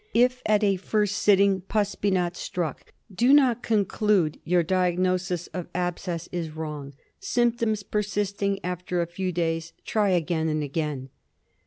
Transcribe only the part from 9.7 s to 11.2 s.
try again and again.